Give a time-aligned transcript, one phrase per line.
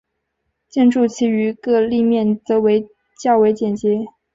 [0.67, 2.59] 建筑其余各立面则
[3.21, 4.07] 较为简洁。